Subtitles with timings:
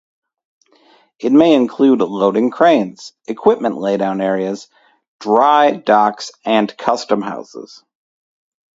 [1.19, 4.67] It may include loading cranes, equipment laydown areas,
[5.19, 7.83] dry docks and custom houses.